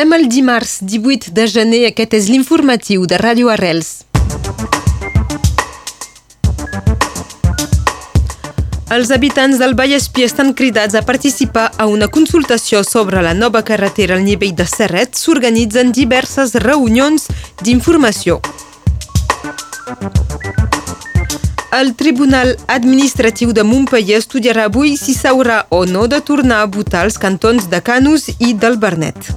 Comencem 0.00 0.18
el 0.18 0.30
dimarts 0.30 0.78
18 0.80 1.30
de 1.36 1.44
gener. 1.46 1.80
Aquest 1.90 2.14
és 2.16 2.28
l'informatiu 2.32 3.02
de 3.04 3.18
Ràdio 3.20 3.50
Arrels. 3.52 4.06
Els 8.96 9.10
habitants 9.12 9.60
del 9.60 9.76
Vallespí 9.76 10.24
estan 10.24 10.54
cridats 10.56 10.96
a 10.96 11.02
participar 11.04 11.66
a 11.76 11.84
una 11.84 12.08
consultació 12.08 12.80
sobre 12.80 13.20
la 13.20 13.34
nova 13.34 13.60
carretera 13.60 14.16
al 14.16 14.24
nivell 14.24 14.56
de 14.56 14.64
Serret. 14.64 15.20
S'organitzen 15.20 15.92
diverses 15.92 16.56
reunions 16.64 17.28
d'informació. 17.60 18.40
El 21.76 21.92
Tribunal 21.94 22.56
Administratiu 22.72 23.52
de 23.52 23.62
Montpellier 23.68 24.16
estudiarà 24.24 24.64
avui 24.72 24.96
si 24.96 25.12
s'haurà 25.12 25.66
o 25.68 25.84
no 25.84 26.08
de 26.08 26.24
tornar 26.24 26.64
a 26.64 26.72
votar 26.72 27.04
els 27.04 27.20
cantons 27.20 27.68
de 27.68 27.84
Canus 27.84 28.30
i 28.38 28.54
del 28.54 28.80
Bernet. 28.80 29.28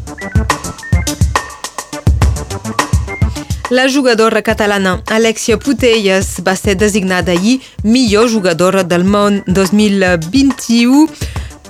La 3.70 3.90
jugadora 3.90 4.41
catalana 4.41 5.02
Alexia 5.08 5.58
Putellas 5.58 6.41
va 6.45 6.55
ser 6.55 6.76
designada 6.76 7.31
ahir 7.31 7.62
millor 7.84 8.30
jugadora 8.30 8.84
del 8.84 9.05
món 9.05 9.41
2021 9.48 11.08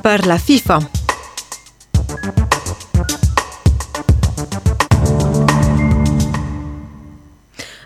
per 0.02 0.25
la 0.25 0.39
FIFA. 0.39 1.02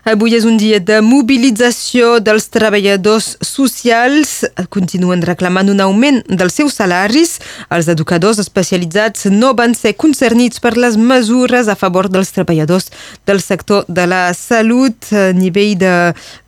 Avui 0.08 0.32
és 0.32 0.46
un 0.48 0.54
dia 0.56 0.78
de 0.80 1.02
mobilització 1.04 2.14
dels 2.24 2.46
treballadors 2.48 3.34
socials. 3.44 4.30
Continuen 4.72 5.20
reclamant 5.20 5.68
un 5.68 5.82
augment 5.84 6.22
dels 6.30 6.56
seus 6.56 6.78
salaris. 6.78 7.34
Els 7.68 7.90
educadors 7.92 8.40
especialitzats 8.40 9.26
no 9.34 9.50
van 9.58 9.74
ser 9.76 9.92
concernits 10.00 10.62
per 10.64 10.78
les 10.80 10.96
mesures 10.96 11.68
a 11.68 11.76
favor 11.76 12.08
dels 12.08 12.32
treballadors 12.32 12.88
del 13.28 13.42
sector 13.44 13.84
de 13.84 14.08
la 14.08 14.22
salut 14.32 15.12
a 15.12 15.28
nivell 15.36 15.76
de 15.76 15.92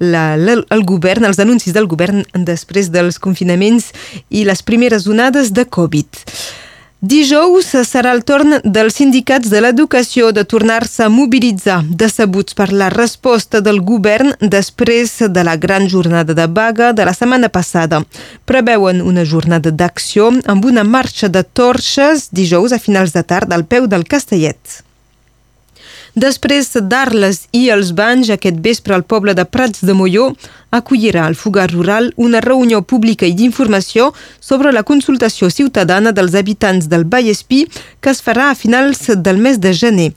la, 0.09 0.25
govern, 0.89 1.29
els 1.29 1.43
anuncis 1.45 1.77
del 1.77 1.91
govern 1.91 2.25
després 2.33 2.89
dels 2.89 3.21
confinaments 3.21 3.93
i 4.31 4.49
les 4.49 4.65
primeres 4.65 5.05
onades 5.05 5.53
de 5.53 5.69
Covid. 5.69 6.25
Dijous 7.01 7.71
serà 7.89 8.11
el 8.13 8.27
torn 8.29 8.59
dels 8.61 8.99
sindicats 9.01 9.49
de 9.49 9.63
l'educació 9.65 10.35
de 10.37 10.43
tornar-se 10.45 11.07
a 11.07 11.09
mobilitzar, 11.09 11.79
decebuts 12.03 12.53
per 12.53 12.67
la 12.77 12.91
resposta 12.93 13.63
del 13.65 13.81
govern 13.81 14.35
després 14.43 15.15
de 15.33 15.45
la 15.49 15.57
gran 15.57 15.89
jornada 15.89 16.37
de 16.37 16.45
vaga 16.45 16.91
de 16.93 17.07
la 17.09 17.17
setmana 17.17 17.49
passada. 17.49 18.03
Preveuen 18.45 19.01
una 19.01 19.25
jornada 19.25 19.73
d'acció 19.73 20.29
amb 20.45 20.69
una 20.69 20.85
marxa 20.85 21.33
de 21.33 21.41
torxes 21.43 22.29
dijous 22.37 22.77
a 22.77 22.79
finals 22.79 23.17
de 23.17 23.25
tard 23.25 23.49
al 23.51 23.65
peu 23.65 23.89
del 23.89 24.05
Castellet. 24.05 24.85
Després 26.15 26.73
d'Arles 26.75 27.45
i 27.55 27.69
els 27.71 27.93
Banys, 27.95 28.31
aquest 28.35 28.59
vespre 28.65 28.95
al 28.95 29.05
poble 29.07 29.35
de 29.35 29.45
Prats 29.47 29.85
de 29.87 29.95
Molló 29.95 30.33
acollirà 30.75 31.27
al 31.27 31.37
Fugar 31.39 31.69
Rural 31.71 32.13
una 32.17 32.41
reunió 32.41 32.83
pública 32.83 33.27
i 33.27 33.35
d'informació 33.35 34.11
sobre 34.41 34.73
la 34.73 34.83
consultació 34.83 35.51
ciutadana 35.51 36.13
dels 36.13 36.35
habitants 36.35 36.89
del 36.91 37.05
Vallespí 37.05 37.67
que 38.01 38.11
es 38.11 38.23
farà 38.23 38.51
a 38.51 38.59
finals 38.59 39.07
del 39.17 39.39
mes 39.39 39.61
de 39.61 39.73
gener. 39.75 40.11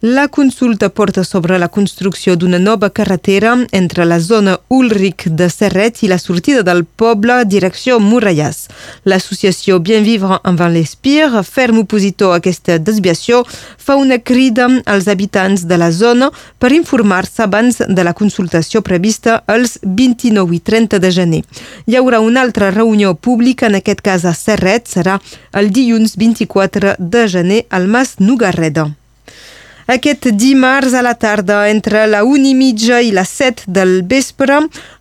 La 0.00 0.28
consulta 0.28 0.90
porta 0.90 1.24
sobre 1.24 1.58
la 1.58 1.66
construcció 1.66 2.36
d'una 2.36 2.60
nova 2.60 2.88
carretera 2.90 3.56
entre 3.72 4.04
la 4.04 4.20
zona 4.20 4.60
Ulric 4.68 5.24
de 5.26 5.48
Serret 5.50 6.04
i 6.04 6.06
la 6.06 6.20
sortida 6.22 6.62
del 6.62 6.84
poble 6.84 7.40
direcció 7.44 7.96
Murallàs. 7.98 8.68
L'associació 9.02 9.80
Bien 9.80 10.04
Vivre 10.06 10.38
en 10.46 10.60
l'Espir, 10.70 11.26
ferm 11.42 11.80
opositor 11.80 12.30
a 12.30 12.36
aquesta 12.38 12.78
desviació, 12.78 13.42
fa 13.76 13.96
una 13.96 14.20
crida 14.20 14.68
als 14.86 15.08
habitants 15.08 15.66
de 15.66 15.76
la 15.76 15.90
zona 15.90 16.30
per 16.60 16.70
informar-se 16.70 17.42
abans 17.42 17.82
de 17.82 18.04
la 18.04 18.14
consultació 18.14 18.82
prevista 18.82 19.42
els 19.48 19.80
29 19.82 20.54
i 20.54 20.60
30 20.60 21.02
de 21.02 21.10
gener. 21.10 21.42
Hi 21.88 21.98
haurà 21.98 22.20
una 22.20 22.46
altra 22.46 22.70
reunió 22.70 23.16
pública, 23.16 23.66
en 23.66 23.74
aquest 23.74 24.06
cas 24.06 24.24
a 24.24 24.32
Serret, 24.32 24.86
serà 24.86 25.18
el 25.50 25.72
dilluns 25.74 26.14
24 26.14 26.94
de 27.00 27.26
gener 27.26 27.64
al 27.70 27.88
Mas 27.88 28.20
Nugarreda. 28.20 28.92
Aquest 29.88 30.26
dimarts 30.36 30.92
a 30.92 31.00
la 31.00 31.14
tarda, 31.14 31.62
entre 31.70 32.02
la 32.06 32.18
1 32.20 32.50
i 32.50 32.52
mitja 32.52 32.98
i 33.00 33.08
les 33.16 33.30
7 33.38 33.70
del 33.72 34.02
vespre, 34.04 34.58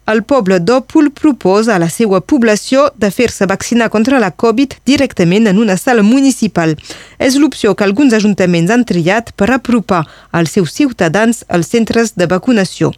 el 0.08 0.22
poble 0.24 0.62
d'Òpol 0.64 1.09
proposa 1.12 1.74
a 1.75 1.80
la 1.84 1.90
seva 1.92 2.22
població 2.24 2.86
de 2.96 3.09
fer-se 3.12 3.50
vaccinar 3.52 3.90
contra 3.92 4.22
la 4.24 4.31
Covid 4.31 4.78
directament 4.88 5.52
en 5.52 5.59
una 5.59 5.76
sala 5.76 6.08
municipal. 6.08 6.78
És 7.20 7.36
l'opció 7.36 7.76
que 7.76 7.84
alguns 7.84 8.16
ajuntaments 8.16 8.72
han 8.72 8.88
triat 8.88 9.34
per 9.36 9.52
apropar 9.52 10.06
els 10.31 10.56
seus 10.56 10.72
ciutadans 10.72 11.44
als 11.50 11.68
centres 11.76 12.16
de 12.16 12.31
vacunació. 12.31 12.94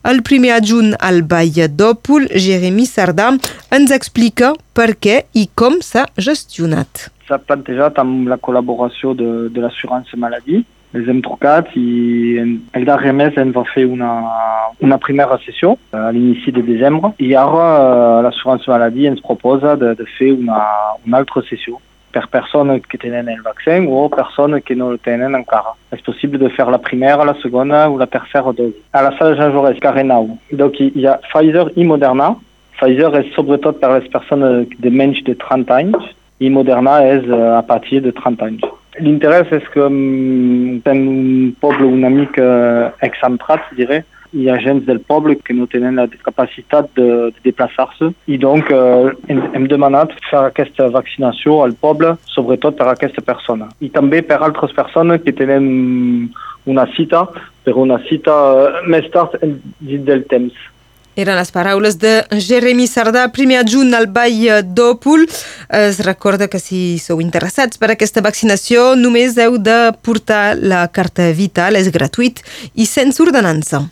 El 0.00 0.24
primer 0.24 0.56
adjunt 0.56 0.94
al 0.96 1.26
Vall 1.28 1.68
d'Òpol, 1.68 2.30
Jeremy 2.32 2.88
Sardà, 2.88 3.34
ens 3.68 3.92
explica 3.92 4.54
per 4.72 4.94
què 4.96 5.26
i 5.36 5.50
com 5.52 5.82
s'ha 5.84 6.08
gestionat. 6.16 7.10
S'ha 7.28 7.36
plantejat 7.36 8.00
amb 8.00 8.32
la 8.32 8.40
col·laboració 8.40 9.12
de, 9.12 9.50
de 9.52 9.60
l'assurance 9.60 10.16
maladie 10.16 10.64
hem 10.94 11.22
trucat 11.22 11.72
i 11.76 12.38
el 12.38 12.84
darrer 12.86 13.14
mes 13.16 13.36
ens 13.40 13.54
va 13.56 13.64
fer 13.72 13.86
una, 13.90 14.10
una 14.80 14.98
primera 14.98 15.38
sessió 15.44 15.74
a 15.92 16.10
l'inici 16.14 16.54
de 16.54 16.62
desembre 16.62 17.12
i 17.18 17.34
ara 17.34 18.22
l'assurance 18.26 18.70
maladie 18.70 19.10
ens 19.10 19.24
proposa 19.24 19.74
de, 19.76 19.94
de 19.98 20.06
fer 20.18 20.30
una, 20.36 20.60
una 21.06 21.18
altra 21.22 21.42
sessió 21.48 21.80
per 22.14 22.28
persones 22.30 22.86
que 22.86 22.98
tenen 22.98 23.28
el 23.28 23.42
vaccin 23.42 23.88
o 23.90 24.08
persones 24.08 24.62
que 24.62 24.76
no 24.78 24.92
el 24.92 25.00
tenen 25.02 25.34
encara. 25.34 25.74
És 25.90 26.02
possible 26.06 26.38
de 26.38 26.50
fer 26.54 26.68
la 26.70 26.78
primera, 26.78 27.26
la 27.26 27.34
segona 27.42 27.88
o 27.90 27.98
la 27.98 28.06
tercera 28.06 28.52
dosi. 28.52 28.78
A 28.92 29.02
la 29.02 29.10
sala 29.18 29.34
Jean 29.34 29.50
Jaurès, 29.50 29.80
Carenau. 29.82 30.30
Donc 30.52 30.78
hi 30.78 31.06
ha 31.08 31.18
Pfizer 31.26 31.72
i 31.74 31.88
Moderna. 31.90 32.36
Pfizer 32.78 33.10
és 33.18 33.34
sobretot 33.34 33.82
per 33.82 33.90
les 33.96 34.06
persones 34.14 34.70
de 34.78 34.94
menys 34.94 35.24
de 35.26 35.34
30 35.42 35.74
anys 35.74 36.14
i 36.38 36.50
Moderna 36.54 37.00
és 37.10 37.26
a 37.34 37.62
partir 37.66 38.02
de 38.06 38.14
30 38.14 38.46
anys. 38.46 38.70
L'interès 39.02 39.50
és 39.50 39.64
que 39.72 39.82
som 39.82 39.94
un 39.94 41.54
poble 41.60 41.86
una 41.86 42.10
mica 42.10 42.94
excentrat, 43.02 43.70
diré. 43.78 44.04
Hi 44.34 44.48
ha 44.50 44.56
gent 44.58 44.80
del 44.86 44.98
poble 44.98 45.36
que 45.46 45.54
no 45.54 45.68
tenen 45.70 45.94
la 45.94 46.08
capacitat 46.26 46.88
de, 46.98 47.06
de 47.30 47.42
desplaçar-se 47.44 48.08
i 48.26 48.38
donc 48.42 48.70
eh, 48.74 49.12
hem, 49.30 49.42
hem 49.54 49.68
demanat 49.70 50.10
fer 50.26 50.40
aquesta 50.40 50.88
vaccinació 50.94 51.60
al 51.62 51.76
poble, 51.78 52.16
sobretot 52.32 52.74
per 52.78 52.88
a 52.88 52.96
aquesta 52.96 53.22
persona. 53.22 53.70
I 53.78 53.92
també 53.94 54.24
per 54.26 54.40
altres 54.42 54.74
persones 54.74 55.22
que 55.22 55.36
tenen 55.38 56.32
una 56.66 56.86
cita, 56.96 57.28
per 57.62 57.76
una 57.78 58.00
cita 58.08 58.34
més 58.90 59.06
tard 59.14 59.38
dins 59.38 60.02
del 60.08 60.26
temps. 60.30 60.58
Eren 61.14 61.36
les 61.38 61.52
paraules 61.54 61.94
de 62.02 62.12
Jeremy 62.42 62.88
Sardà, 62.90 63.28
primer 63.30 63.60
adjunt 63.60 63.94
al 63.94 64.08
Vall 64.10 64.64
d'Òpol. 64.74 65.28
Es 65.78 66.00
recorda 66.02 66.48
que 66.50 66.58
si 66.58 66.98
sou 66.98 67.22
interessats 67.22 67.78
per 67.78 67.92
aquesta 67.94 68.22
vaccinació 68.24 68.94
només 68.98 69.38
heu 69.38 69.60
de 69.62 69.78
portar 70.02 70.56
la 70.58 70.88
carta 70.90 71.30
vital, 71.30 71.78
és 71.78 71.92
gratuït 71.94 72.42
i 72.74 72.88
sense 72.90 73.22
ordenança. 73.22 73.84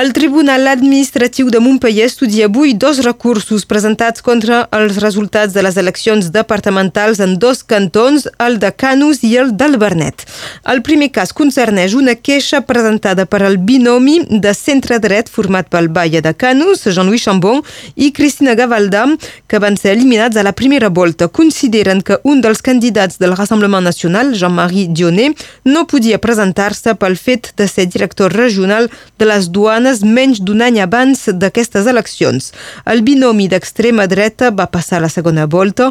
El 0.00 0.14
Tribunal 0.14 0.66
Administratiu 0.66 1.50
de 1.50 1.58
Montpellier 1.60 2.06
estudia 2.06 2.46
avui 2.46 2.72
dos 2.72 3.02
recursos 3.04 3.66
presentats 3.68 4.22
contra 4.24 4.62
els 4.72 4.96
resultats 5.02 5.52
de 5.52 5.60
les 5.60 5.76
eleccions 5.76 6.30
departamentals 6.32 7.18
en 7.20 7.34
dos 7.42 7.60
cantons, 7.68 8.24
el 8.40 8.56
de 8.62 8.70
Canus 8.72 9.20
i 9.28 9.34
el 9.36 9.50
del 9.60 9.76
Bernet. 9.82 10.24
El 10.72 10.80
primer 10.86 11.10
cas 11.12 11.34
concerneix 11.36 11.92
una 11.98 12.14
queixa 12.16 12.62
presentada 12.64 13.26
per 13.28 13.42
al 13.44 13.58
binomi 13.58 14.22
de 14.30 14.54
centre-dret 14.56 15.28
format 15.28 15.68
pel 15.68 15.90
Baia 15.92 16.24
de 16.24 16.32
Canus, 16.32 16.86
Jean-Louis 16.86 17.26
Chambon 17.26 17.60
i 17.96 18.08
Cristina 18.16 18.56
Gavalda, 18.56 19.04
que 19.46 19.60
van 19.60 19.76
ser 19.76 19.98
eliminats 19.98 20.40
a 20.40 20.46
la 20.48 20.54
primera 20.56 20.88
volta. 20.88 21.28
Consideren 21.28 22.00
que 22.00 22.22
un 22.24 22.40
dels 22.40 22.64
candidats 22.64 23.20
del 23.20 23.36
Rassemblement 23.36 23.84
Nacional, 23.84 24.32
Jean-Marie 24.32 24.88
Dionnet, 24.88 25.44
no 25.68 25.84
podia 25.84 26.22
presentar-se 26.24 26.96
pel 26.96 27.20
fet 27.20 27.52
de 27.60 27.68
ser 27.68 27.90
director 27.92 28.32
regional 28.32 28.88
de 29.18 29.28
les 29.28 29.52
duanes 29.52 29.89
setmanes 29.90 30.02
menys 30.04 30.40
d'un 30.40 30.62
any 30.62 30.78
abans 30.80 31.28
d'aquestes 31.28 31.86
eleccions. 31.86 32.52
El 32.86 33.02
binomi 33.02 33.48
d'extrema 33.48 34.06
dreta 34.06 34.50
va 34.50 34.70
passar 34.70 35.00
la 35.00 35.08
segona 35.08 35.46
volta 35.46 35.90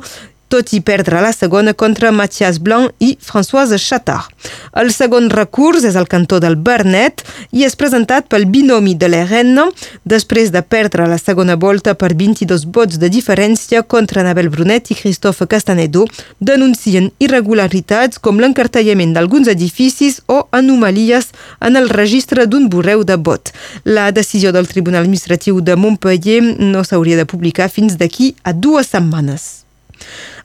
tot 0.50 0.74
i 0.74 0.82
perdre 0.82 1.22
la 1.22 1.32
segona 1.32 1.76
contra 1.78 2.12
Mathias 2.12 2.58
Blanc 2.60 2.92
i 3.00 3.14
Françoise 3.22 3.78
Chattard. 3.78 4.34
El 4.82 4.92
segon 4.94 5.30
recurs 5.30 5.86
és 5.86 5.96
el 6.00 6.08
cantó 6.10 6.40
del 6.42 6.58
Bernet 6.58 7.24
i 7.56 7.66
és 7.68 7.78
presentat 7.80 8.28
pel 8.30 8.48
binomi 8.50 8.96
de 8.98 9.10
l'RN 9.10 9.70
després 10.04 10.52
de 10.54 10.62
perdre 10.66 11.08
la 11.10 11.18
segona 11.22 11.56
volta 11.56 11.94
per 11.94 12.12
22 12.18 12.66
vots 12.74 13.00
de 13.02 13.10
diferència 13.14 13.84
contra 13.84 14.22
Anabel 14.22 14.50
Brunet 14.50 14.90
i 14.92 14.98
Christophe 14.98 15.48
Castanedo, 15.50 16.06
denuncien 16.40 17.12
irregularitats 17.20 18.20
com 18.20 18.42
l'encartellament 18.42 19.14
d'alguns 19.14 19.50
edificis 19.52 20.22
o 20.28 20.42
anomalies 20.52 21.32
en 21.62 21.78
el 21.80 21.90
registre 21.90 22.48
d'un 22.48 22.70
borreu 22.70 23.04
de 23.04 23.18
vot. 23.18 23.54
La 23.86 24.10
decisió 24.12 24.52
del 24.52 24.68
Tribunal 24.68 25.04
Administratiu 25.04 25.62
de 25.62 25.76
Montpellier 25.76 26.42
no 26.42 26.84
s'hauria 26.84 27.18
de 27.18 27.30
publicar 27.30 27.70
fins 27.70 27.98
d'aquí 27.98 28.36
a 28.44 28.54
dues 28.54 28.94
setmanes. 28.94 29.66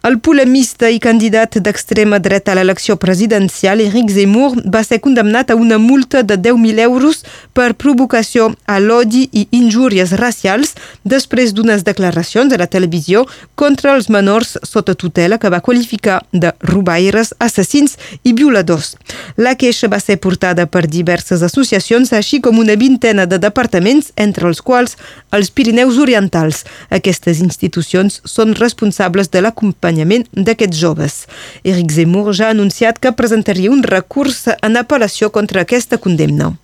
El 0.05 0.19
polemista 0.21 0.91
i 0.93 0.99
candidat 1.01 1.55
d'extrema 1.65 2.19
dreta 2.21 2.53
a 2.53 2.59
l'elecció 2.59 2.99
presidencial, 3.01 3.81
Eric 3.81 4.11
Zemmour, 4.13 4.59
va 4.69 4.83
ser 4.85 4.99
condemnat 5.01 5.49
a 5.49 5.55
una 5.57 5.79
multa 5.81 6.21
de 6.21 6.37
10.000 6.37 6.83
euros 6.85 7.23
per 7.57 7.71
provocació 7.81 8.51
a 8.69 8.77
l'odi 8.85 9.23
i 9.33 9.47
injúries 9.57 10.13
racials 10.21 10.75
després 11.09 11.55
d'unes 11.57 11.87
declaracions 11.89 12.53
a 12.53 12.59
la 12.61 12.67
televisió 12.69 13.23
contra 13.57 13.95
els 13.95 14.11
menors 14.13 14.59
sota 14.61 14.93
tutela 14.93 15.39
que 15.41 15.49
va 15.49 15.63
qualificar 15.65 16.19
de 16.33 16.53
robaires, 16.61 17.33
assassins 17.39 17.97
i 18.25 18.35
violadors. 18.37 18.99
La 19.41 19.57
queixa 19.57 19.89
va 19.89 20.03
ser 20.05 20.19
portada 20.21 20.69
per 20.69 20.85
diverses 20.85 21.41
associacions, 21.41 22.13
així 22.13 22.43
com 22.45 22.61
una 22.61 22.77
vintena 22.77 23.25
de 23.25 23.41
departaments, 23.41 24.13
entre 24.17 24.53
els 24.53 24.61
quals 24.61 24.99
els 25.33 25.49
Pirineus 25.49 25.97
Orientals. 25.97 26.67
Aquestes 26.93 27.41
institucions 27.41 28.21
són 28.29 28.53
responsables 28.61 29.33
de 29.33 29.41
l'acompanyament 29.41 29.94
l'acompanyament 29.95 30.27
d'aquests 30.35 30.79
joves. 30.79 31.27
Eric 31.65 31.93
Zemmour 31.93 32.35
ja 32.35 32.49
ha 32.49 32.55
anunciat 32.55 32.99
que 32.99 33.13
presentaria 33.13 33.71
un 33.71 33.83
recurs 33.83 34.49
en 34.61 34.77
apel·lació 34.77 35.31
contra 35.31 35.63
aquesta 35.63 35.99
condemna. 35.99 36.57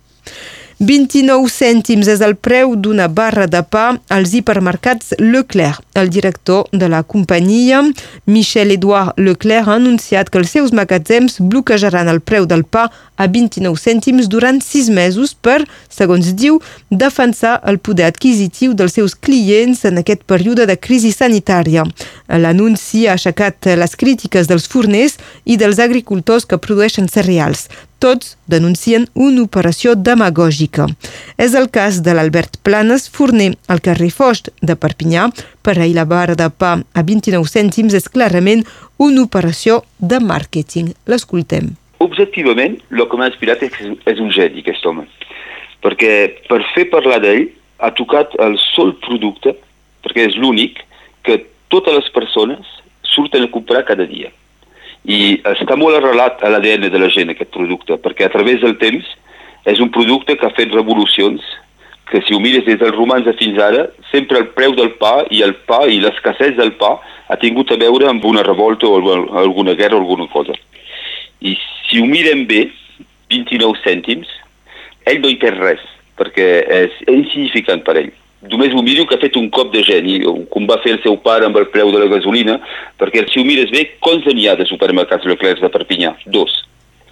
29 0.81 1.45
cèntims 1.53 2.07
és 2.09 2.23
el 2.25 2.31
preu 2.33 2.71
d'una 2.73 3.05
barra 3.05 3.43
de 3.45 3.59
pa 3.61 3.83
als 4.09 4.31
hipermercats 4.33 5.11
Leclerc. 5.19 5.77
El 5.93 6.09
director 6.09 6.63
de 6.73 6.87
la 6.89 7.03
companyia, 7.03 7.83
Michel-Edouard 8.25 9.19
Leclerc, 9.21 9.67
ha 9.69 9.75
anunciat 9.77 10.31
que 10.33 10.39
els 10.41 10.49
seus 10.49 10.73
magatzems 10.73 11.37
bloquejaran 11.37 12.09
el 12.09 12.17
preu 12.25 12.47
del 12.49 12.63
pa 12.65 12.87
a 13.13 13.27
29 13.29 13.77
cèntims 13.77 14.25
durant 14.25 14.57
6 14.65 14.89
mesos 14.89 15.35
per, 15.37 15.59
segons 15.85 16.31
diu, 16.33 16.57
defensar 16.89 17.59
el 17.69 17.77
poder 17.77 18.09
adquisitiu 18.09 18.73
dels 18.73 18.97
seus 18.97 19.13
clients 19.13 19.85
en 19.85 20.01
aquest 20.01 20.25
període 20.25 20.65
de 20.65 20.79
crisi 20.81 21.13
sanitària. 21.13 21.85
L'anunci 22.25 23.05
ha 23.05 23.19
aixecat 23.19 23.69
les 23.77 23.93
crítiques 23.93 24.49
dels 24.49 24.65
forners 24.65 25.19
i 25.45 25.61
dels 25.61 25.77
agricultors 25.77 26.49
que 26.49 26.57
produeixen 26.57 27.05
cereals. 27.05 27.67
Tots 28.01 28.31
denuncien 28.49 29.03
una 29.13 29.43
operació 29.45 29.91
demagògica. 29.93 30.87
És 31.37 31.53
el 31.59 31.67
cas 31.69 31.99
de 32.01 32.15
l'Albert 32.17 32.57
Planes, 32.65 33.05
forner 33.13 33.51
al 33.69 33.83
carrer 33.85 34.09
Foix 34.09 34.41
de 34.57 34.73
Perpinyà. 34.73 35.27
Per 35.61 35.75
ell 35.77 35.93
la 35.93 36.07
barra 36.09 36.33
de 36.39 36.47
pa 36.49 36.71
a 36.81 37.03
29 37.05 37.45
cèntims 37.45 37.93
és 37.93 38.09
clarament 38.09 38.65
una 38.97 39.21
operació 39.21 39.83
de 39.99 40.17
màrqueting. 40.17 40.95
L'escoltem. 41.05 41.75
Objectivament, 42.01 42.79
el 42.89 43.05
que 43.05 43.21
m'ha 43.21 43.29
inspirat 43.29 43.61
és, 43.69 43.77
és 44.09 44.25
un 44.25 44.33
geni, 44.33 44.65
aquest 44.65 44.89
home. 44.89 45.05
Perquè 45.85 46.11
per 46.49 46.63
fer 46.73 46.89
parlar 46.89 47.21
d'ell 47.21 47.51
ha 47.85 47.93
tocat 47.93 48.33
el 48.41 48.57
sol 48.71 48.95
producte, 49.05 49.53
perquè 50.01 50.25
és 50.31 50.41
l'únic 50.41 50.81
que 51.21 51.43
totes 51.69 52.01
les 52.01 52.13
persones 52.17 52.77
surten 53.13 53.45
a 53.45 53.53
comprar 53.53 53.85
cada 53.85 54.09
dia 54.09 54.33
i 55.05 55.41
està 55.49 55.77
molt 55.79 55.97
arrelat 55.97 56.43
a 56.43 56.51
l'ADN 56.51 56.89
de 56.91 57.01
la 57.01 57.09
gent 57.09 57.33
aquest 57.33 57.51
producte, 57.53 57.97
perquè 57.97 58.27
a 58.27 58.33
través 58.33 58.61
del 58.61 58.77
temps 58.81 59.07
és 59.65 59.81
un 59.81 59.89
producte 59.93 60.35
que 60.37 60.45
ha 60.45 60.53
fet 60.57 60.73
revolucions, 60.73 61.41
que 62.11 62.21
si 62.27 62.35
ho 62.35 62.41
mires 62.43 62.65
des 62.65 62.77
dels 62.77 62.95
romans 62.95 63.27
a 63.27 63.33
fins 63.39 63.57
ara, 63.61 63.87
sempre 64.11 64.41
el 64.41 64.49
preu 64.57 64.75
del 64.75 64.91
pa 64.99 65.21
i 65.31 65.41
el 65.45 65.55
pa 65.69 65.85
i 65.87 66.01
l'escassez 66.03 66.57
del 66.57 66.73
pa 66.77 66.97
ha 67.31 67.39
tingut 67.39 67.71
a 67.71 67.79
veure 67.79 68.09
amb 68.09 68.25
una 68.27 68.43
revolta 68.43 68.87
o 68.87 68.99
alguna 69.39 69.73
guerra 69.79 69.95
o 69.95 70.01
alguna 70.03 70.27
cosa. 70.27 70.53
I 71.41 71.55
si 71.87 72.01
ho 72.01 72.05
mirem 72.05 72.45
bé, 72.45 72.67
29 73.31 73.79
cèntims, 73.85 74.27
ell 75.07 75.21
no 75.23 75.31
hi 75.31 75.39
té 75.39 75.53
res, 75.55 75.81
perquè 76.19 76.49
és 76.83 76.97
insignificant 77.07 77.85
per 77.87 77.95
ell 78.03 78.11
només 78.49 78.73
ho 78.73 78.81
miro 78.81 79.05
que 79.05 79.15
ha 79.15 79.21
fet 79.21 79.37
un 79.37 79.49
cop 79.53 79.69
de 79.73 79.83
geni, 79.85 80.19
com 80.49 80.65
va 80.69 80.79
fer 80.81 80.95
el 80.95 81.01
seu 81.03 81.17
pare 81.21 81.45
amb 81.45 81.57
el 81.59 81.67
preu 81.73 81.91
de 81.93 82.01
la 82.01 82.09
gasolina, 82.09 82.57
perquè 82.97 83.27
si 83.29 83.41
ho 83.41 83.45
mires 83.45 83.69
bé, 83.73 83.85
quants 84.01 84.25
n'hi 84.33 84.47
ha 84.49 84.57
de 84.57 84.65
supermercats 84.69 85.27
Leclerc 85.29 85.61
de 85.61 85.69
Perpinyà? 85.73 86.15
Dos. 86.33 86.55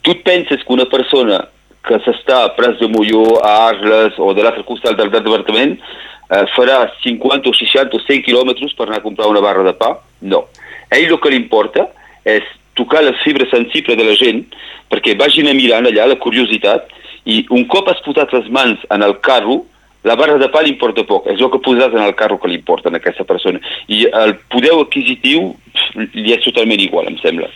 Tu 0.02 0.16
penses 0.26 0.64
que 0.64 0.74
una 0.74 0.88
persona 0.90 1.44
que 1.86 2.00
s'està 2.06 2.44
a 2.46 2.54
Pras 2.58 2.80
de 2.80 2.90
Molló, 2.92 3.40
a 3.46 3.70
Arles 3.70 4.18
o 4.18 4.34
de 4.34 4.44
l'altre 4.44 4.66
costat 4.68 4.98
del 4.98 5.12
departament 5.14 5.78
eh, 5.78 6.46
farà 6.56 6.82
50 7.04 7.50
o 7.50 7.54
60 7.56 7.98
o 7.98 8.02
100 8.06 8.26
quilòmetres 8.26 8.76
per 8.78 8.88
anar 8.88 9.00
a 9.00 9.06
comprar 9.06 9.30
una 9.32 9.44
barra 9.44 9.66
de 9.68 9.76
pa? 9.78 9.96
No. 10.22 10.46
A 10.90 10.98
ell 10.98 11.14
el 11.14 11.22
que 11.22 11.32
li 11.32 11.40
importa 11.40 11.88
és 12.28 12.46
tocar 12.78 13.04
les 13.04 13.18
fibres 13.24 13.52
sensibles 13.54 13.98
de 13.98 14.06
la 14.08 14.16
gent 14.18 14.44
perquè 14.92 15.16
vagin 15.20 15.50
a 15.50 15.56
mirant 15.56 15.88
allà 15.88 16.08
la 16.10 16.20
curiositat 16.22 16.90
i 17.30 17.44
un 17.54 17.66
cop 17.72 17.90
has 17.92 18.00
posat 18.06 18.32
les 18.34 18.48
mans 18.54 18.82
en 18.94 19.04
el 19.06 19.18
carro 19.26 19.64
la 20.04 20.16
barra 20.16 20.38
de 20.40 20.48
pa 20.52 20.62
li 20.64 20.72
importa 20.72 21.04
poc, 21.08 21.28
és 21.28 21.42
el 21.42 21.50
que 21.52 21.60
posat 21.64 21.96
en 21.96 22.04
el 22.06 22.16
carro 22.16 22.40
que 22.40 22.48
li 22.48 22.56
importa 22.60 22.90
a 22.90 22.96
aquesta 22.96 23.26
persona. 23.28 23.60
I 23.88 24.06
el 24.08 24.38
poder 24.52 24.72
adquisitiu 24.78 25.52
li 26.14 26.32
és 26.36 26.44
totalment 26.46 26.80
igual, 26.80 27.10
em 27.12 27.18
sembla. 27.20 27.50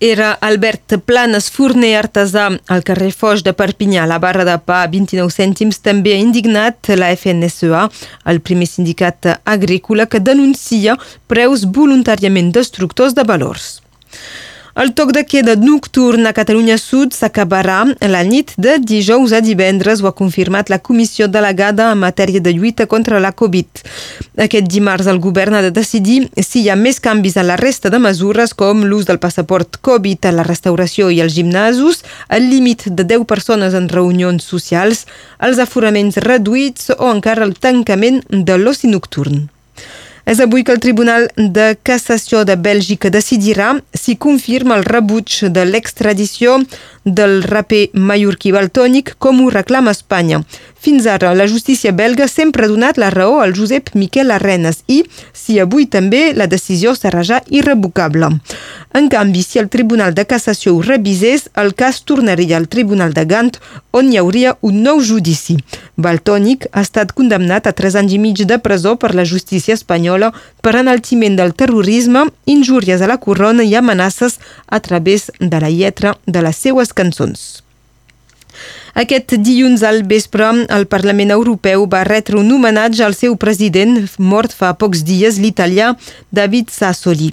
Era 0.00 0.32
Albert 0.46 0.96
Planes, 1.04 1.50
forner 1.52 1.92
artesà 1.98 2.46
al 2.72 2.84
carrer 2.86 3.10
Foix 3.12 3.42
de 3.44 3.52
Perpinyà. 3.56 4.06
La 4.08 4.20
barra 4.22 4.46
de 4.48 4.56
pa 4.62 4.82
a 4.84 4.90
29 4.90 5.34
cèntims 5.34 5.82
també 5.84 6.14
ha 6.14 6.22
indignat 6.22 6.92
la 6.96 7.10
FNSEA, 7.16 7.86
el 8.32 8.40
primer 8.40 8.70
sindicat 8.70 9.34
agrícola 9.44 10.06
que 10.06 10.22
denuncia 10.22 10.96
preus 11.28 11.66
voluntàriament 11.66 12.54
destructors 12.54 13.18
de 13.18 13.26
valors. 13.26 13.80
El 14.80 14.94
toc 14.96 15.10
de 15.12 15.26
queda 15.28 15.58
nocturn 15.60 16.24
a 16.24 16.30
Catalunya 16.32 16.78
Sud 16.80 17.12
s'acabarà 17.12 17.82
la 18.08 18.22
nit 18.24 18.54
de 18.56 18.78
dijous 18.80 19.34
a 19.36 19.42
divendres, 19.44 20.00
ho 20.00 20.08
ha 20.08 20.14
confirmat 20.16 20.72
la 20.72 20.78
comissió 20.80 21.26
delegada 21.28 21.90
en 21.92 22.00
matèria 22.00 22.40
de 22.40 22.54
lluita 22.56 22.86
contra 22.88 23.20
la 23.20 23.34
Covid. 23.36 23.82
Aquest 24.46 24.72
dimarts 24.72 25.10
el 25.12 25.20
govern 25.20 25.58
ha 25.58 25.62
de 25.66 25.74
decidir 25.80 26.30
si 26.40 26.62
hi 26.62 26.72
ha 26.72 26.78
més 26.80 26.96
canvis 26.96 27.36
a 27.36 27.44
la 27.44 27.60
resta 27.60 27.92
de 27.92 28.00
mesures 28.00 28.56
com 28.56 28.80
l'ús 28.88 29.04
del 29.04 29.20
passaport 29.20 29.82
Covid 29.84 30.24
a 30.24 30.34
la 30.38 30.48
restauració 30.48 31.12
i 31.12 31.20
als 31.20 31.36
gimnasos, 31.36 32.00
el 32.32 32.48
límit 32.48 32.88
de 32.88 33.04
10 33.04 33.28
persones 33.28 33.76
en 33.76 33.92
reunions 33.92 34.48
socials, 34.48 35.04
els 35.44 35.60
aforaments 35.60 36.16
reduïts 36.24 36.94
o 36.96 37.12
encara 37.12 37.44
el 37.44 37.58
tancament 37.60 38.24
de 38.30 38.56
l'oci 38.56 38.88
nocturn. 38.88 39.50
És 40.30 40.38
avui 40.38 40.62
que 40.62 40.70
el 40.70 40.78
Tribunal 40.78 41.24
de 41.34 41.72
Cassació 41.82 42.44
de 42.46 42.54
Bèlgica 42.54 43.10
decidirà 43.10 43.72
si 43.98 44.14
confirma 44.14 44.76
el 44.78 44.84
rebuig 44.86 45.40
de 45.50 45.64
l'extradició 45.66 46.60
del 47.04 47.40
raper 47.42 47.88
mallorquí 47.98 48.52
Baltònic 48.54 49.16
com 49.18 49.40
ho 49.42 49.48
reclama 49.50 49.90
Espanya. 49.96 50.44
Fins 50.80 51.04
ara, 51.04 51.34
la 51.34 51.44
justícia 51.46 51.92
belga 51.92 52.24
sempre 52.26 52.64
ha 52.64 52.68
donat 52.70 52.96
la 52.96 53.10
raó 53.12 53.42
al 53.44 53.52
Josep 53.52 53.90
Miquel 54.00 54.30
Arrenes 54.32 54.78
i, 54.88 55.02
si 55.36 55.58
avui 55.60 55.84
també, 55.84 56.30
la 56.32 56.46
decisió 56.48 56.94
serà 56.96 57.20
ja 57.20 57.42
irrevocable. 57.52 58.30
En 58.96 59.10
canvi, 59.12 59.42
si 59.44 59.60
el 59.60 59.68
Tribunal 59.68 60.16
de 60.16 60.24
Cassació 60.24 60.72
ho 60.74 60.80
revisés, 60.80 61.50
el 61.60 61.74
cas 61.76 62.00
tornaria 62.08 62.56
al 62.56 62.66
Tribunal 62.72 63.12
de 63.12 63.26
Gant, 63.28 63.60
on 63.92 64.08
hi 64.08 64.16
hauria 64.22 64.56
un 64.64 64.80
nou 64.88 65.04
judici. 65.04 65.58
Baltònic 66.00 66.70
ha 66.72 66.80
estat 66.88 67.12
condemnat 67.12 67.68
a 67.68 67.76
3 67.76 68.00
anys 68.00 68.16
i 68.16 68.24
mig 68.24 68.40
de 68.40 68.58
presó 68.58 68.96
per 68.96 69.12
la 69.14 69.28
justícia 69.28 69.76
espanyola 69.76 70.32
per 70.64 70.78
enaltiment 70.80 71.36
del 71.36 71.52
terrorisme, 71.52 72.30
injúries 72.46 73.04
a 73.04 73.10
la 73.10 73.20
corona 73.20 73.68
i 73.68 73.76
amenaces 73.76 74.40
a 74.66 74.80
través 74.80 75.28
de 75.38 75.60
la 75.60 75.68
lletra 75.68 76.16
de 76.24 76.40
les 76.40 76.56
seues 76.56 76.96
cançons. 76.96 77.50
Aquest 79.00 79.32
dilluns 79.40 79.80
al 79.86 80.02
vespre, 80.04 80.44
el 80.76 80.82
Parlament 80.90 81.30
Europeu 81.32 81.86
va 81.88 82.02
retre 82.04 82.36
un 82.36 82.50
homenatge 82.52 83.00
al 83.06 83.14
seu 83.16 83.32
president, 83.40 83.94
mort 84.18 84.52
fa 84.52 84.74
pocs 84.76 85.00
dies, 85.08 85.38
l'italià 85.40 85.94
David 86.36 86.68
Sassoli. 86.74 87.30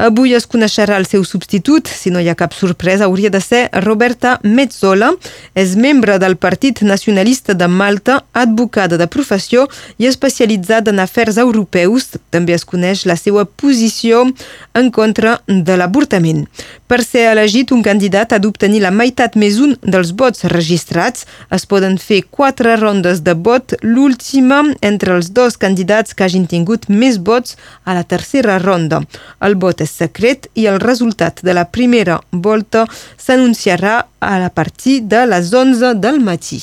Avui 0.00 0.32
es 0.38 0.46
coneixerà 0.48 0.96
el 0.96 1.04
seu 1.10 1.26
substitut, 1.28 1.90
si 1.92 2.08
no 2.14 2.22
hi 2.22 2.30
ha 2.32 2.36
cap 2.38 2.56
sorpresa, 2.56 3.04
hauria 3.04 3.28
de 3.28 3.42
ser 3.44 3.66
Roberta 3.84 4.38
Mezzola. 4.44 5.10
És 5.52 5.74
membre 5.76 6.16
del 6.22 6.38
Partit 6.40 6.80
Nacionalista 6.80 7.52
de 7.52 7.68
Malta, 7.68 8.22
advocada 8.32 8.96
de 8.96 9.10
professió 9.10 9.66
i 9.98 10.08
especialitzada 10.08 10.94
en 10.94 11.04
afers 11.04 11.36
europeus. 11.36 12.14
També 12.32 12.56
es 12.56 12.64
coneix 12.64 13.04
la 13.04 13.18
seva 13.20 13.44
posició 13.44 14.24
en 14.72 14.88
contra 14.88 15.42
de 15.46 15.76
l'avortament. 15.76 16.46
Per 16.88 17.04
ser 17.04 17.28
elegit, 17.30 17.70
un 17.76 17.84
candidat 17.86 18.32
ha 18.32 18.40
d'obtenir 18.42 18.80
la 18.82 18.90
meitat 18.90 19.36
més 19.38 19.60
un 19.62 19.76
dels 19.84 20.14
vots 20.16 20.48
registrats 20.50 21.09
registrats. 21.10 21.26
Es 21.50 21.66
poden 21.66 21.98
fer 21.98 22.22
quatre 22.30 22.76
rondes 22.76 23.22
de 23.22 23.34
vot, 23.34 23.74
l'última 23.82 24.62
entre 24.82 25.16
els 25.16 25.30
dos 25.32 25.56
candidats 25.56 26.14
que 26.14 26.24
hagin 26.24 26.46
tingut 26.46 26.88
més 26.88 27.18
vots 27.18 27.56
a 27.84 27.94
la 27.94 28.04
tercera 28.04 28.58
ronda. 28.58 29.02
El 29.40 29.56
vot 29.56 29.80
és 29.80 29.90
secret 29.90 30.48
i 30.54 30.66
el 30.66 30.80
resultat 30.80 31.42
de 31.42 31.52
la 31.52 31.66
primera 31.66 32.20
volta 32.30 32.86
s'anunciarà 33.18 34.06
a 34.20 34.38
la 34.38 34.50
partir 34.50 35.02
de 35.02 35.26
les 35.26 35.52
11 35.52 35.94
del 36.00 36.20
matí. 36.20 36.60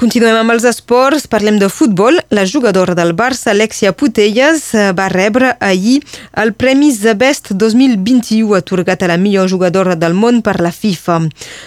Continuem 0.00 0.32
amb 0.32 0.54
els 0.54 0.64
esports, 0.64 1.26
parlem 1.28 1.58
de 1.60 1.66
futbol. 1.68 2.16
La 2.32 2.46
jugadora 2.48 2.94
del 2.96 3.10
Barça, 3.12 3.50
Alexia 3.50 3.90
Putellas, 3.92 4.62
eh, 4.72 4.94
va 4.96 5.10
rebre 5.12 5.50
ahir 5.60 5.98
el 6.40 6.54
Premi 6.54 6.88
The 6.96 7.12
Best 7.12 7.50
2021 7.52 8.54
atorgat 8.56 9.02
a 9.02 9.10
la 9.12 9.18
millor 9.18 9.50
jugadora 9.52 9.98
del 10.00 10.16
món 10.16 10.40
per 10.40 10.62
la 10.64 10.72
FIFA. 10.72 11.18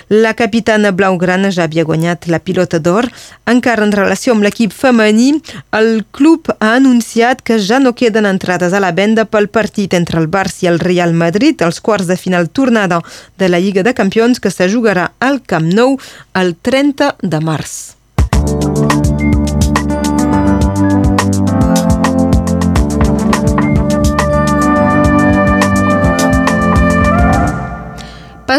La 0.10 0.34
capitana 0.34 0.90
blaugrana 0.90 1.54
ja 1.54 1.68
havia 1.68 1.86
guanyat 1.86 2.26
la 2.26 2.40
pilota 2.40 2.80
d'or. 2.80 3.12
Encara 3.46 3.86
en 3.86 3.94
relació 3.94 4.34
amb 4.34 4.42
l'equip 4.42 4.74
femení, 4.74 5.38
el 5.70 6.04
club 6.10 6.50
ha 6.58 6.74
anunciat 6.74 7.46
que 7.46 7.62
ja 7.62 7.78
no 7.78 7.94
queden 7.94 8.26
entrades 8.26 8.74
a 8.74 8.82
la 8.82 8.96
venda 8.98 9.26
pel 9.26 9.48
partit 9.48 9.94
entre 9.94 10.18
el 10.18 10.28
Barça 10.28 10.66
i 10.66 10.74
el 10.74 10.80
Real 10.80 11.14
Madrid, 11.14 11.62
els 11.62 11.80
quarts 11.80 12.10
de 12.10 12.18
final 12.18 12.50
tornada 12.50 13.04
de 13.38 13.48
la 13.48 13.60
Lliga 13.60 13.84
de 13.84 13.94
Campions 13.94 14.40
que 14.40 14.50
se 14.50 14.74
jugarà 14.74 15.12
al 15.20 15.44
Camp 15.46 15.70
Nou 15.70 16.00
el 16.34 16.56
30 16.58 17.18
de 17.22 17.40
març. 17.40 17.94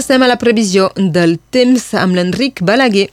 Passem 0.04 0.20
a 0.20 0.26
la 0.28 0.37
previsió 0.37 0.90
del 1.00 1.38
temps 1.49 1.87
amb 1.96 2.12
l'Enric 2.12 2.58
Balaguer. 2.61 3.06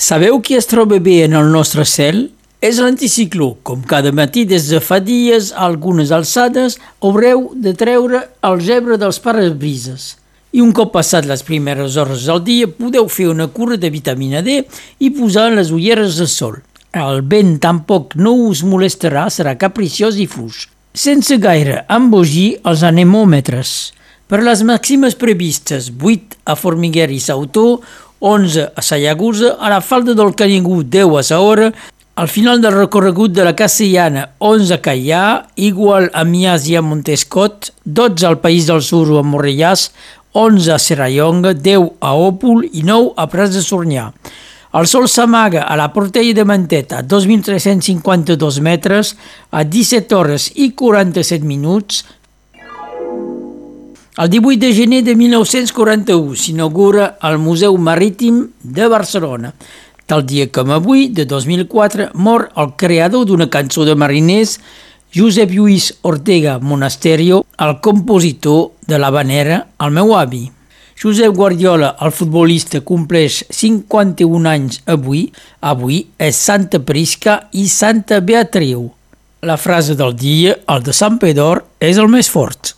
Sabeu 0.00 0.40
qui 0.40 0.56
es 0.56 0.70
troba 0.70 0.96
bé 1.04 1.18
en 1.26 1.36
el 1.36 1.52
nostre 1.52 1.84
cel? 1.84 2.22
És 2.64 2.80
l'anticicló. 2.80 3.50
Com 3.60 3.84
cada 3.84 4.08
matí 4.16 4.46
des 4.48 4.72
de 4.72 4.80
fa 4.80 5.02
dies, 5.04 5.52
a 5.52 5.68
algunes 5.68 6.16
alçades, 6.16 6.80
haureu 7.04 7.50
de 7.52 7.76
treure 7.76 8.24
el 8.40 8.64
gebre 8.64 8.96
dels 8.96 9.20
parabrises. 9.20 10.14
I 10.52 10.60
un 10.60 10.72
cop 10.76 10.90
passat 10.92 11.24
les 11.24 11.40
primeres 11.46 11.96
hores 11.96 12.26
del 12.28 12.42
dia, 12.44 12.68
podeu 12.68 13.06
fer 13.08 13.30
una 13.30 13.46
cura 13.48 13.78
de 13.80 13.88
vitamina 13.90 14.42
D 14.44 14.58
i 15.00 15.08
posar 15.16 15.48
les 15.54 15.72
ulleres 15.72 16.18
de 16.20 16.26
sol. 16.28 16.58
El 16.92 17.22
vent 17.24 17.56
tampoc 17.56 18.12
no 18.20 18.34
us 18.50 18.60
molestarà, 18.68 19.30
serà 19.32 19.56
capriciós 19.56 20.18
i 20.20 20.26
fluix. 20.28 20.66
Sense 20.92 21.38
gaire 21.40 21.86
embogir 21.88 22.58
els 22.68 22.84
anemòmetres. 22.84 23.94
Per 24.28 24.42
les 24.44 24.60
màximes 24.68 25.16
previstes, 25.16 25.88
8 25.88 26.42
a 26.44 26.56
Formiguer 26.56 27.08
i 27.12 27.20
Sautó, 27.20 27.80
11 28.20 28.68
a 28.76 28.84
Sallagusa, 28.84 29.56
a 29.56 29.72
la 29.72 29.80
falda 29.80 30.12
del 30.14 30.36
Canigú 30.36 30.82
10 30.84 31.16
a 31.16 31.24
Saora 31.24 31.72
al 32.14 32.28
final 32.28 32.60
del 32.60 32.74
recorregut 32.76 33.32
de 33.32 33.44
la 33.44 33.54
Castellana, 33.56 34.26
11 34.38 34.74
a 34.74 34.80
Caià, 34.84 35.22
igual 35.56 36.10
a 36.12 36.26
Mias 36.28 36.66
i 36.68 36.76
a 36.76 36.82
Montescot, 36.84 37.72
12 37.84 38.26
al 38.28 38.38
País 38.44 38.68
del 38.68 38.82
Sur 38.84 39.08
o 39.14 39.16
a 39.18 39.24
Morellàs, 39.24 39.88
11 40.32 40.72
a 40.72 40.78
Serrallonga, 40.78 41.52
10 41.54 41.98
a 42.00 42.14
Òpol 42.16 42.64
i 42.72 42.82
9 42.82 43.12
a 43.16 43.26
Prats 43.28 43.56
de 43.56 43.62
Sornyà. 43.64 44.08
El 44.72 44.86
sol 44.88 45.04
s'amaga 45.12 45.66
a 45.68 45.76
la 45.76 45.90
Portella 45.92 46.32
de 46.32 46.46
Manteta 46.48 47.02
a 47.02 47.04
2.352 47.04 48.60
metres 48.64 49.12
a 49.50 49.64
17 49.68 50.16
hores 50.16 50.48
i 50.56 50.70
47 50.72 51.44
minuts. 51.44 52.06
El 54.16 54.30
18 54.32 54.60
de 54.60 54.72
gener 54.72 55.02
de 55.04 55.14
1941 55.16 56.36
s'inaugura 56.36 57.18
el 57.20 57.36
Museu 57.36 57.76
Marítim 57.76 58.46
de 58.62 58.88
Barcelona. 58.88 59.52
Tal 60.06 60.24
dia 60.24 60.48
com 60.52 60.72
avui, 60.72 61.06
de 61.08 61.24
2004, 61.28 62.10
mor 62.14 62.48
el 62.56 62.72
creador 62.76 63.28
d'una 63.28 63.48
cançó 63.52 63.84
de 63.88 63.94
mariners, 63.96 64.58
Josep 65.12 65.52
Lluís 65.52 65.92
Ortega 66.00 66.58
Monasterio, 66.58 67.44
el 67.60 67.78
compositor 67.84 68.72
de 68.92 68.98
la 69.00 69.10
vanera 69.14 69.62
El 69.80 69.94
meu 69.96 70.12
avi. 70.18 70.50
Josep 71.02 71.32
Guardiola, 71.34 71.94
el 72.04 72.12
futbolista, 72.14 72.82
compleix 72.84 73.40
51 73.50 74.50
anys 74.50 74.82
avui. 74.86 75.24
Avui 75.64 76.02
és 76.20 76.38
Santa 76.38 76.82
Prisca 76.84 77.38
i 77.58 77.64
Santa 77.72 78.20
Beatriu. 78.20 78.84
La 79.42 79.56
frase 79.58 79.96
del 79.98 80.14
dia, 80.14 80.54
el 80.70 80.84
de 80.86 80.94
Sant 80.94 81.18
Pedor, 81.18 81.64
és 81.80 81.98
el 81.98 82.12
més 82.12 82.30
fort. 82.30 82.76